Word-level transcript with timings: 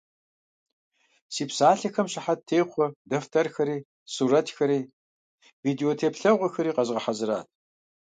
Си 1.33 1.43
псалъэхэм 1.49 2.07
щыхьэт 2.11 2.39
техъуэ 2.47 2.87
дэфтэрхэри, 3.09 3.77
сурэтхэри, 4.13 4.79
видеотеплъэгъуэхэри 5.63 6.75
къэзгъэхьэзырат. 6.75 7.47